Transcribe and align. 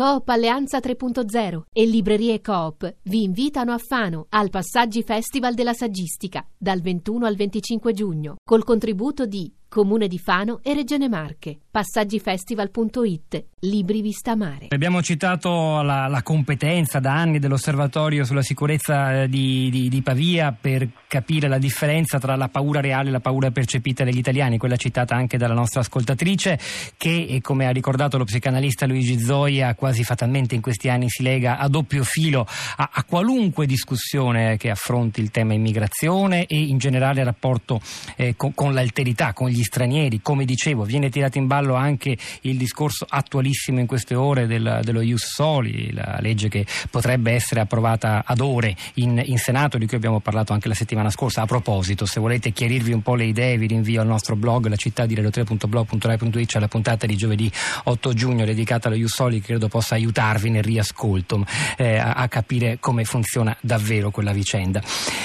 Coop 0.00 0.30
Alleanza 0.30 0.78
3.0 0.78 1.64
e 1.70 1.84
Librerie 1.84 2.40
Coop 2.40 2.96
vi 3.02 3.22
invitano 3.22 3.72
a 3.72 3.76
Fano 3.76 4.28
al 4.30 4.48
Passaggi 4.48 5.02
Festival 5.02 5.52
della 5.52 5.74
Saggistica 5.74 6.42
dal 6.56 6.80
21 6.80 7.26
al 7.26 7.34
25 7.34 7.92
giugno 7.92 8.36
col 8.42 8.64
contributo 8.64 9.26
di 9.26 9.52
Comune 9.70 10.08
di 10.08 10.18
Fano 10.18 10.58
e 10.64 10.74
Regione 10.74 11.08
Marche. 11.08 11.56
Passaggifestival.it. 11.70 13.44
Libri 13.60 14.00
Vista 14.00 14.34
Mare. 14.34 14.68
Abbiamo 14.70 15.02
citato 15.02 15.82
la, 15.82 16.06
la, 16.08 16.22
competenza 16.22 16.98
da 16.98 17.12
anni 17.12 17.38
dell'Osservatorio 17.38 18.24
sulla 18.24 18.42
sicurezza 18.42 19.26
di, 19.26 19.68
di, 19.70 19.90
di, 19.90 20.00
Pavia 20.02 20.56
per 20.58 20.88
capire 21.06 21.46
la 21.46 21.58
differenza 21.58 22.18
tra 22.18 22.36
la 22.36 22.48
paura 22.48 22.80
reale 22.80 23.10
e 23.10 23.12
la 23.12 23.20
paura 23.20 23.50
percepita 23.50 24.02
dagli 24.02 24.16
italiani, 24.16 24.56
quella 24.56 24.76
citata 24.76 25.14
anche 25.14 25.36
dalla 25.36 25.52
nostra 25.52 25.80
ascoltatrice, 25.80 26.58
che, 26.96 27.38
come 27.42 27.66
ha 27.66 27.70
ricordato 27.70 28.16
lo 28.16 28.24
psicanalista 28.24 28.86
Luigi 28.86 29.20
Zoia, 29.20 29.74
quasi 29.74 30.04
fatalmente 30.04 30.54
in 30.54 30.62
questi 30.62 30.88
anni 30.88 31.10
si 31.10 31.22
lega 31.22 31.58
a 31.58 31.68
doppio 31.68 32.02
filo 32.02 32.46
a, 32.76 32.88
a 32.90 33.04
qualunque 33.04 33.66
discussione 33.66 34.56
che 34.56 34.70
affronti 34.70 35.20
il 35.20 35.30
tema 35.30 35.52
immigrazione 35.52 36.46
e 36.46 36.58
in 36.58 36.78
generale 36.78 37.20
il 37.20 37.26
rapporto 37.26 37.78
eh, 38.16 38.34
con, 38.36 38.54
con 38.54 38.72
l'alterità, 38.72 39.34
con 39.34 39.50
gli 39.50 39.59
gli 39.60 39.64
stranieri. 39.64 40.20
Come 40.22 40.44
dicevo, 40.44 40.84
viene 40.84 41.10
tirato 41.10 41.38
in 41.38 41.46
ballo 41.46 41.74
anche 41.74 42.16
il 42.42 42.56
discorso 42.56 43.06
attualissimo 43.08 43.78
in 43.78 43.86
queste 43.86 44.14
ore 44.14 44.46
del, 44.46 44.80
dello 44.82 45.00
Ius 45.02 45.26
Soli, 45.26 45.92
la 45.92 46.18
legge 46.20 46.48
che 46.48 46.66
potrebbe 46.90 47.32
essere 47.32 47.60
approvata 47.60 48.24
ad 48.26 48.40
ore 48.40 48.74
in, 48.94 49.20
in 49.24 49.38
Senato, 49.38 49.78
di 49.78 49.86
cui 49.86 49.96
abbiamo 49.96 50.20
parlato 50.20 50.52
anche 50.52 50.68
la 50.68 50.74
settimana 50.74 51.10
scorsa. 51.10 51.42
A 51.42 51.46
proposito, 51.46 52.06
se 52.06 52.20
volete 52.20 52.52
chiarirvi 52.52 52.92
un 52.92 53.02
po' 53.02 53.14
le 53.14 53.24
idee, 53.24 53.58
vi 53.58 53.66
rinvio 53.66 54.00
al 54.00 54.06
nostro 54.06 54.36
blog, 54.36 54.66
la 54.66 54.76
città 54.76 55.06
di 55.06 55.14
relotele.blog.rai.it, 55.14 56.46
c'è 56.46 56.58
la 56.58 56.68
puntata 56.68 57.06
di 57.06 57.16
giovedì 57.16 57.50
8 57.84 58.12
giugno 58.14 58.44
dedicata 58.44 58.88
allo 58.88 58.96
Ius 58.96 59.14
Soli, 59.14 59.40
che 59.40 59.48
credo 59.48 59.68
possa 59.68 59.94
aiutarvi 59.94 60.50
nel 60.50 60.62
riascolto 60.62 61.44
eh, 61.76 61.98
a, 61.98 62.12
a, 62.12 62.28
capire 62.28 62.78
come 62.80 63.04
funziona 63.04 63.56
davvero 63.60 64.10
quella 64.10 64.32
vicenda. 64.32 64.82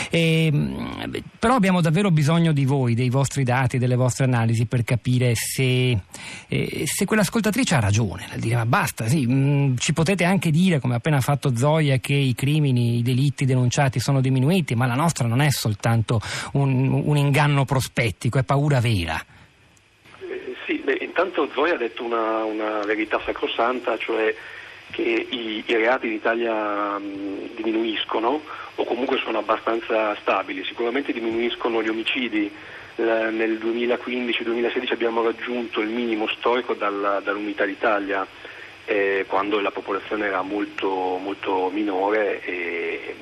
E, 0.09 0.47
ehm, 0.47 1.23
però 1.39 1.55
abbiamo 1.55 1.81
davvero 1.81 2.11
bisogno 2.11 2.51
di 2.51 2.65
voi, 2.65 2.95
dei 2.95 3.09
vostri 3.09 3.43
dati, 3.43 3.77
delle 3.77 3.95
vostre 3.95 4.24
analisi 4.25 4.65
per 4.65 4.83
capire 4.83 5.33
se, 5.35 5.97
eh, 6.47 6.83
se 6.85 7.05
quell'ascoltatrice 7.05 7.75
ha 7.75 7.79
ragione 7.79 8.27
nel 8.29 8.39
dire 8.39 8.55
ma 8.55 8.65
basta, 8.65 9.07
sì, 9.07 9.25
mh, 9.25 9.33
mm, 9.33 9.75
ci 9.77 9.93
potete 9.93 10.23
anche 10.23 10.51
dire, 10.51 10.79
come 10.79 10.93
ha 10.93 10.97
appena 10.97 11.21
fatto 11.21 11.55
Zoya, 11.55 11.97
che 11.97 12.13
i 12.13 12.33
crimini, 12.33 12.97
i 12.97 13.01
delitti 13.01 13.45
denunciati 13.45 13.99
sono 13.99 14.21
diminuiti, 14.21 14.75
ma 14.75 14.85
la 14.85 14.95
nostra 14.95 15.27
non 15.27 15.41
è 15.41 15.49
soltanto 15.49 16.19
un, 16.53 17.01
un 17.05 17.17
inganno 17.17 17.65
prospettico, 17.65 18.37
è 18.37 18.43
paura 18.43 18.79
vera. 18.79 19.23
Eh, 20.19 20.55
sì, 20.65 20.81
beh, 20.83 20.99
intanto 21.01 21.49
Zoya 21.53 21.75
ha 21.75 21.77
detto 21.77 22.03
una, 22.03 22.43
una 22.43 22.79
verità 22.85 23.21
sacrosanta, 23.25 23.97
cioè 23.97 24.33
che 24.91 25.01
i, 25.01 25.63
i 25.65 25.75
reati 25.75 26.07
in 26.07 26.13
Italia 26.13 26.97
mh, 26.97 27.55
diminuiscono 27.55 28.41
o 28.75 28.83
comunque 28.83 29.17
sono 29.17 29.39
abbastanza 29.39 30.15
stabili, 30.21 30.63
sicuramente 30.63 31.13
diminuiscono 31.13 31.81
gli 31.81 31.89
omicidi. 31.89 32.51
Eh, 32.97 33.03
nel 33.03 33.57
2015-2016 33.57 34.93
abbiamo 34.93 35.21
raggiunto 35.21 35.81
il 35.81 35.89
minimo 35.89 36.27
storico 36.27 36.73
dalla, 36.73 37.19
dall'Unità 37.19 37.65
d'Italia 37.65 38.25
eh, 38.85 39.25
quando 39.27 39.59
la 39.59 39.71
popolazione 39.71 40.27
era 40.27 40.41
molto, 40.41 41.17
molto 41.21 41.69
minore 41.73 42.41
e 42.41 43.15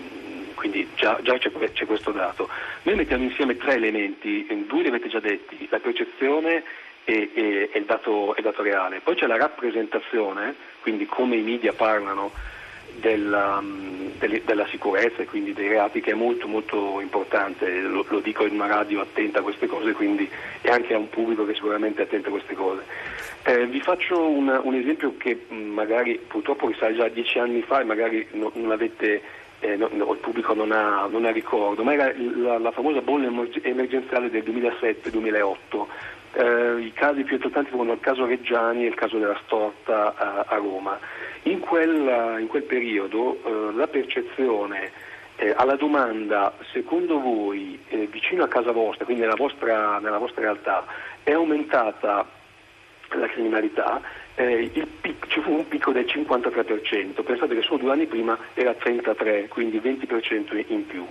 quindi 0.53 0.87
già, 0.95 1.19
già 1.21 1.37
c'è, 1.37 1.51
c'è, 1.73 1.85
questo 1.85 2.11
dato. 2.11 2.47
Noi 2.83 2.95
mettiamo 2.95 3.23
insieme 3.23 3.57
tre 3.57 3.73
elementi, 3.73 4.45
due 4.67 4.81
li 4.81 4.87
avete 4.87 5.09
già 5.09 5.19
detti, 5.19 5.67
la 5.69 5.79
percezione 5.79 6.63
e, 7.05 7.31
e, 7.33 7.69
e 7.71 7.79
il, 7.79 7.85
dato, 7.85 8.33
il 8.37 8.43
dato 8.43 8.61
reale, 8.61 9.01
poi 9.01 9.15
c'è 9.15 9.27
la 9.27 9.37
rappresentazione, 9.37 10.55
quindi 10.81 11.05
come 11.05 11.35
i 11.35 11.41
media 11.41 11.73
parlano 11.73 12.31
della, 12.99 13.59
mm, 13.61 14.11
della, 14.45 14.67
sicurezza 14.67 15.21
e 15.21 15.25
quindi 15.25 15.53
dei 15.53 15.67
reati 15.67 16.01
che 16.01 16.11
è 16.11 16.15
molto 16.15 16.47
molto 16.47 16.99
importante, 17.01 17.81
lo, 17.81 18.05
lo, 18.07 18.19
dico 18.19 18.45
in 18.45 18.53
una 18.53 18.67
radio 18.67 19.01
attenta 19.01 19.39
a 19.39 19.41
queste 19.41 19.67
cose 19.67 19.93
quindi, 19.93 20.29
e 20.61 20.69
anche 20.69 20.93
a 20.93 20.97
un 20.97 21.09
pubblico 21.09 21.45
che 21.45 21.51
è 21.51 21.55
sicuramente 21.55 22.03
attento 22.03 22.27
a 22.29 22.31
queste 22.31 22.53
cose. 22.53 22.83
Eh, 23.45 23.65
vi 23.65 23.81
faccio 23.81 24.27
un, 24.27 24.59
un, 24.63 24.75
esempio 24.75 25.15
che 25.17 25.45
mm, 25.51 25.73
magari 25.73 26.19
purtroppo 26.25 26.67
risale 26.67 26.95
già 26.95 27.05
a 27.05 27.09
dieci 27.09 27.39
anni 27.39 27.61
fa 27.61 27.81
e 27.81 27.83
magari 27.83 28.25
no, 28.31 28.51
non 28.55 28.71
avete 28.71 29.21
eh, 29.59 29.75
no, 29.75 29.89
no, 29.91 30.11
il 30.13 30.19
pubblico 30.19 30.53
non 30.53 30.71
ha, 30.71 31.07
non 31.09 31.25
ha, 31.25 31.31
ricordo, 31.31 31.83
ma 31.83 31.93
era 31.93 32.13
la, 32.17 32.57
la 32.57 32.71
famosa 32.71 33.01
bolla 33.01 33.29
emergenziale 33.61 34.29
del 34.29 34.43
2007-2008. 34.43 35.85
Eh, 36.33 36.81
I 36.81 36.91
casi 36.93 37.23
più 37.23 37.35
eclatanti 37.35 37.69
furono 37.69 37.93
il 37.93 37.99
caso 37.99 38.25
Reggiani 38.25 38.83
e 38.83 38.87
il 38.87 38.95
caso 38.95 39.17
della 39.17 39.39
storta 39.45 40.15
a, 40.15 40.45
a 40.47 40.55
Roma. 40.55 40.99
In 41.43 41.59
quel, 41.59 42.39
in 42.39 42.47
quel 42.47 42.63
periodo 42.63 43.39
eh, 43.43 43.73
la 43.75 43.87
percezione 43.87 44.91
eh, 45.35 45.53
alla 45.55 45.75
domanda 45.75 46.53
secondo 46.71 47.19
voi 47.19 47.79
eh, 47.89 48.07
vicino 48.07 48.43
a 48.43 48.47
casa 48.47 48.71
vostra, 48.71 49.05
quindi 49.05 49.23
nella 49.23 49.35
vostra, 49.35 49.99
nella 49.99 50.17
vostra 50.17 50.41
realtà, 50.41 50.85
è 51.23 51.31
aumentata 51.31 52.25
la 53.09 53.27
criminalità, 53.27 54.01
eh, 54.35 54.71
pic- 55.01 55.27
ci 55.27 55.41
fu 55.41 55.51
un 55.51 55.67
picco 55.67 55.91
del 55.91 56.05
53%, 56.05 57.23
pensate 57.23 57.55
che 57.55 57.61
solo 57.61 57.77
due 57.77 57.91
anni 57.91 58.05
prima 58.05 58.37
era 58.53 58.71
33%, 58.71 59.47
quindi 59.47 59.79
20% 59.79 60.65
in 60.67 60.85
più. 60.85 61.05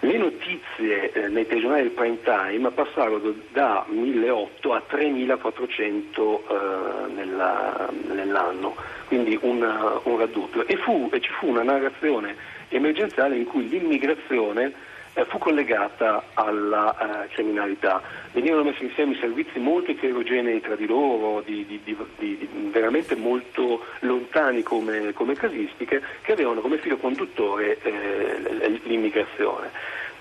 Le 0.00 0.18
notizie 0.18 1.12
eh, 1.12 1.28
nei 1.28 1.46
telegiornali 1.46 1.82
del 1.82 1.92
prime 1.92 2.18
time 2.22 2.70
passarono 2.70 3.34
da 3.52 3.86
1.800 3.90 4.72
a 4.72 4.82
3.400 4.90 6.40
eh, 6.48 7.12
nella, 7.14 7.88
nell'anno, 8.12 8.74
quindi 9.06 9.38
una, 9.40 10.00
un 10.02 10.18
raddoppio. 10.18 10.66
E, 10.66 10.76
fu, 10.76 11.08
e, 11.12 11.20
ci 11.20 11.30
fu 11.32 11.48
una 11.48 11.62
narrazione 11.62 12.36
emergenziale 12.68 13.36
in 13.36 13.44
cui 13.44 13.68
l'immigrazione 13.68 14.72
eh, 15.14 15.24
fu 15.26 15.38
collegata 15.38 16.24
alla 16.34 17.24
eh, 17.24 17.28
criminalità. 17.28 18.02
Venivano 18.32 18.64
messi 18.64 18.84
insieme 18.84 19.16
servizi 19.18 19.58
molto 19.58 19.90
eterogenei 19.92 20.60
tra 20.60 20.74
di 20.74 20.86
loro, 20.86 21.40
di, 21.40 21.64
di, 21.66 21.80
di, 22.18 22.48
veramente 22.70 23.14
molto 23.14 23.84
lontani 24.00 24.62
come, 24.62 25.12
come, 25.12 25.34
casistiche, 25.34 26.02
che 26.22 26.32
avevano 26.32 26.60
come 26.60 26.78
filo 26.78 26.96
conduttore 26.96 27.78
eh, 27.82 28.80
l'immigrazione. 28.84 29.70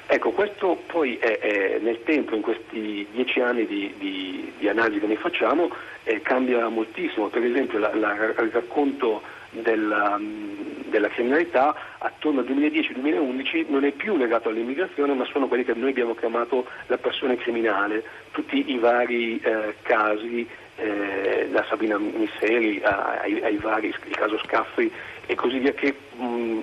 Ecco, 0.05 0.31
questo 0.31 0.83
poi 0.85 1.17
è, 1.17 1.39
è, 1.39 1.79
nel 1.79 2.03
tempo, 2.03 2.35
in 2.35 2.41
questi 2.41 3.07
dieci 3.11 3.39
anni 3.39 3.65
di, 3.65 3.93
di, 3.97 4.51
di 4.59 4.67
analisi 4.67 4.99
che 4.99 5.07
noi 5.07 5.15
facciamo, 5.15 5.71
eh, 6.03 6.21
cambia 6.21 6.67
moltissimo. 6.67 7.29
Per 7.29 7.43
esempio 7.43 7.79
la, 7.79 7.95
la, 7.95 8.13
il 8.13 8.51
racconto 8.51 9.21
della, 9.49 10.19
della, 10.93 11.09
criminalità 11.09 11.75
attorno 11.97 12.41
al 12.41 12.45
2010-2011 12.45 13.65
non 13.67 13.83
è 13.83 13.91
più 13.91 14.15
legato 14.15 14.49
all'immigrazione, 14.49 15.13
ma 15.13 15.25
sono 15.25 15.47
quelli 15.47 15.65
che 15.65 15.73
noi 15.73 15.89
abbiamo 15.89 16.13
chiamato 16.13 16.67
la 16.87 16.97
persona 16.97 17.35
criminale, 17.35 18.03
tutti 18.31 18.71
i 18.71 18.77
vari 18.77 19.39
eh, 19.39 19.75
casi, 19.81 20.47
eh, 20.75 21.47
da 21.51 21.65
Sabina 21.67 21.97
Misseri 21.97 22.79
ai, 22.83 23.41
ai, 23.41 23.57
vari, 23.57 23.87
il 23.87 24.15
caso 24.15 24.39
Scaffri 24.45 24.91
e 25.25 25.35
così 25.35 25.57
via, 25.57 25.73
che 25.73 25.95
mh, 26.15 26.59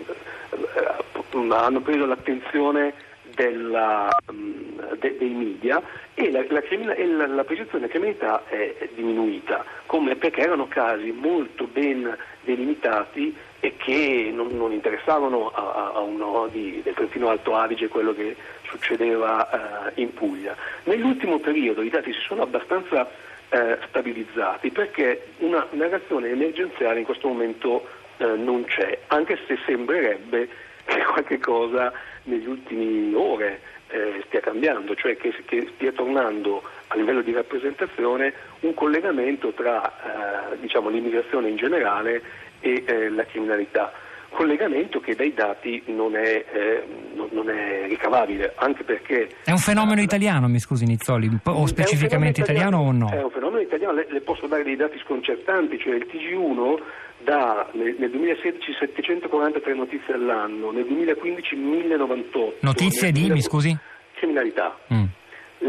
eh, 0.51 1.55
hanno 1.55 1.81
preso 1.81 2.07
l'attenzione 2.07 2.95
della, 3.35 4.09
mm, 4.33 4.79
de, 4.99 5.17
dei 5.19 5.31
media 5.31 5.83
e 6.15 6.31
la, 6.31 6.45
la, 6.49 6.61
e 6.61 7.07
la, 7.07 7.27
la 7.27 7.45
percezione 7.45 7.87
della 7.87 7.89
criminalità 7.89 8.43
è 8.47 8.89
diminuita, 8.95 9.65
come? 9.87 10.15
Perché 10.17 10.43
erano 10.43 10.69
casi 10.69 11.11
molto 11.13 11.67
ben 11.67 12.17
delimitati 12.43 13.35
e 13.61 13.70
che 13.81 14.31
non, 14.33 14.49
non 14.57 14.73
interessavano 14.73 15.49
a, 15.49 15.93
a 15.95 16.01
uno 16.01 16.49
di, 16.53 16.81
del 16.83 16.95
Trentino 16.95 17.29
Alto 17.29 17.57
Adige 17.57 17.89
quello 17.89 18.15
che 18.15 18.37
succedeva 18.65 19.49
uh, 19.95 20.01
in 20.01 20.13
Puglia. 20.13 20.55
Nell'ultimo 20.85 21.39
periodo 21.39 21.83
i 21.83 21.89
dati 21.89 22.13
si 22.13 22.21
sono 22.21 22.43
abbastanza 22.43 23.11
uh, 23.49 23.59
stabilizzati 23.89 24.71
perché 24.71 25.29
una 25.39 25.67
narrazione 25.71 26.29
emergenziale 26.29 26.99
in 26.99 27.07
questo 27.07 27.29
momento 27.29 27.89
uh, 28.19 28.37
non 28.37 28.65
c'è, 28.65 28.99
anche 29.09 29.39
se 29.47 29.59
sembrerebbe 29.65 30.49
che 30.85 31.03
qualche 31.11 31.39
cosa 31.39 31.91
negli 32.25 32.47
ultimi 32.47 33.15
ore 33.15 33.61
eh, 33.89 34.23
stia 34.27 34.41
cambiando, 34.41 34.95
cioè 34.95 35.17
che, 35.17 35.35
che, 35.47 35.69
stia 35.75 35.91
tornando 35.93 36.63
a 36.89 36.97
livello 36.97 37.23
di 37.23 37.33
rappresentazione 37.33 38.33
un 38.61 38.75
collegamento 38.75 39.53
tra 39.53 40.53
eh, 40.53 40.59
diciamo, 40.59 40.91
l'immigrazione 40.91 41.49
in 41.49 41.57
generale 41.57 42.23
e 42.61 42.85
eh, 42.87 43.09
la 43.11 43.25
criminalità. 43.25 43.93
Collegamento 44.31 45.01
che 45.01 45.17
dai 45.17 45.35
dati 45.35 45.83
non 45.87 46.15
è, 46.15 46.45
eh, 46.53 46.85
non 47.33 47.51
è, 47.51 47.87
ricavabile, 47.89 48.53
anche 48.57 48.85
perché... 48.85 49.29
È 49.45 49.51
un 49.51 49.59
fenomeno 49.59 50.01
italiano, 50.01 50.47
mi 50.47 50.61
scusi 50.61 50.85
Nizzoli, 50.87 51.29
o 51.45 51.67
specificamente 51.67 52.41
italiano, 52.41 52.83
italiano, 52.83 52.89
o 52.89 52.93
no? 52.93 53.11
È 53.11 53.25
un 53.25 53.31
fenomeno 53.31 53.61
italiano, 53.61 53.95
le, 53.95 54.07
le 54.09 54.21
posso 54.21 54.47
dare 54.47 54.63
dei 54.63 54.77
dati 54.77 54.99
sconcertanti, 54.99 55.79
cioè 55.79 55.95
il 55.95 56.07
TG1 56.09 56.81
da 57.25 57.69
nel, 57.73 57.97
nel 57.99 58.11
2016 58.11 58.73
743 58.79 59.75
notizie 59.75 60.15
all'anno, 60.15 60.71
nel 60.71 60.85
2015 60.87 61.57
1098. 61.57 62.57
Notizie 62.61 63.13
di, 63.13 63.31
mi 63.31 63.43
scusi? 63.43 63.77
Criminalità. 64.15 64.79
Mm. 64.93 65.05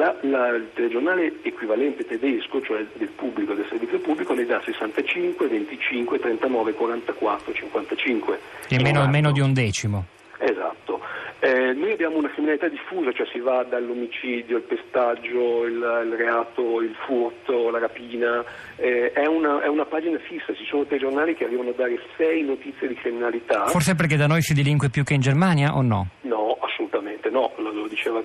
La, 0.02 0.16
la, 0.22 0.48
il 0.56 0.70
telegiornale 0.74 1.32
equivalente 1.44 2.04
tedesco, 2.06 2.60
cioè 2.64 2.84
del 2.94 3.10
pubblico, 3.10 3.54
del 3.54 3.68
servizio 3.70 4.00
pubblico, 4.00 4.34
ne 4.34 4.46
dà 4.46 4.60
65, 4.66 5.48
25, 5.48 6.20
39, 6.20 6.74
44, 6.74 7.54
55. 7.54 8.40
Che 8.68 8.76
è 8.76 8.82
meno, 8.82 9.08
meno 9.08 9.32
di 9.32 9.42
un 9.42 9.54
decimo. 9.54 10.06
Esatto. 10.40 11.00
Eh, 11.44 11.74
noi 11.74 11.92
abbiamo 11.92 12.18
una 12.18 12.30
criminalità 12.30 12.68
diffusa, 12.68 13.12
cioè 13.14 13.28
si 13.32 13.40
va 13.40 13.64
dall'omicidio, 13.64 14.58
il 14.58 14.64
pestaggio, 14.64 15.66
il, 15.66 16.04
il 16.06 16.16
reato, 16.16 16.82
il 16.82 16.96
furto, 17.06 17.70
la 17.70 17.80
rapina, 17.80 18.44
eh, 18.76 19.12
è, 19.12 19.26
una, 19.26 19.62
è, 19.62 19.68
una, 19.68 19.86
pagina 19.86 20.20
fissa, 20.20 20.54
ci 20.54 20.66
sono 20.66 20.86
telegiornali 20.86 21.36
che 21.36 21.46
arrivano 21.46 21.70
a 21.70 21.74
dare 21.76 22.00
sei 22.16 22.44
notizie 22.44 22.88
di 22.88 22.96
criminalità. 22.96 23.68
Forse 23.68 23.96
perché 23.96 24.18
da 24.18 24.28
noi 24.28 24.42
si 24.42 24.54
delinque 24.54 24.90
più 24.90 25.04
che 25.04 25.16
in 25.16 25.22
Germania 25.22 25.76
o 25.76 25.82
no? 25.82 26.08
No, 27.32 27.54
lo, 27.56 27.88
diceva 27.88 28.22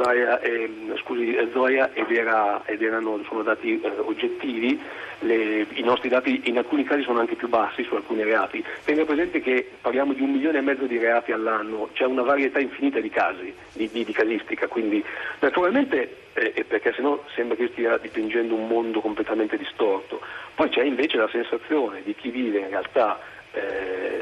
Zaia, 0.00 0.40
eh, 0.40 0.70
scusi, 1.02 1.34
eh, 1.34 1.48
Zoya 1.52 1.90
ed, 1.92 2.08
era, 2.08 2.62
ed, 2.66 2.80
erano, 2.80 3.20
sono 3.26 3.42
dati 3.42 3.80
eh, 3.80 3.90
oggettivi, 3.98 4.80
Le, 5.20 5.66
i 5.72 5.82
nostri 5.82 6.08
dati 6.08 6.42
in 6.44 6.56
alcuni 6.56 6.84
casi 6.84 7.02
sono 7.02 7.18
anche 7.18 7.34
più 7.34 7.48
bassi 7.48 7.82
su 7.82 7.96
alcuni 7.96 8.22
reati. 8.22 8.64
Tenga 8.84 9.04
presente 9.04 9.40
che 9.40 9.68
parliamo 9.80 10.12
di 10.12 10.22
un 10.22 10.30
milione 10.30 10.58
e 10.58 10.60
mezzo 10.60 10.84
di 10.84 10.98
reati 10.98 11.32
all'anno, 11.32 11.88
c'è 11.94 12.04
una 12.04 12.22
varietà 12.22 12.60
infinita 12.60 13.00
di 13.00 13.10
casi, 13.10 13.52
di, 13.72 13.90
di, 13.90 14.04
di 14.04 14.12
casistica, 14.12 14.68
quindi 14.68 15.04
naturalmente, 15.40 16.28
eh, 16.34 16.64
perché 16.64 16.92
sennò 16.92 17.20
sembra 17.34 17.56
che 17.56 17.70
stia 17.72 17.98
dipingendo 17.98 18.54
un 18.54 18.68
mondo 18.68 19.00
completamente 19.00 19.56
distorto. 19.56 20.20
Poi 20.54 20.68
c'è 20.68 20.84
invece 20.84 21.16
la 21.16 21.28
sensazione 21.28 22.02
di 22.04 22.14
chi 22.14 22.30
vive 22.30 22.60
in 22.60 22.68
realtà 22.68 23.18
eh, 23.52 24.17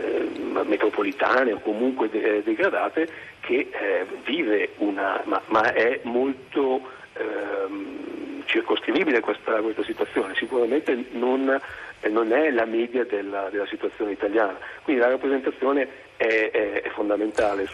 metropolitane 0.64 1.53
o 1.53 1.61
comunque 1.61 2.08
de- 2.08 2.43
degradate 2.43 3.08
che 3.41 3.69
eh, 3.70 4.06
vive 4.25 4.70
una, 4.79 5.20
ma, 5.25 5.41
ma 5.47 5.73
è 5.73 6.00
molto 6.03 6.81
ehm, 7.14 8.43
circoscrivibile 8.47 9.20
questa, 9.20 9.61
questa, 9.61 9.82
situazione, 9.85 10.35
sicuramente 10.35 11.06
non, 11.12 11.61
eh, 12.00 12.08
non 12.08 12.32
è 12.32 12.50
la 12.50 12.64
media 12.64 13.05
della, 13.05 13.49
della, 13.50 13.67
situazione 13.67 14.12
italiana, 14.12 14.56
quindi 14.82 15.03
la 15.03 15.08
rappresentazione 15.08 15.88
è, 16.17 16.50
è, 16.50 16.82
è 16.82 16.88
fondamentale. 16.91 17.64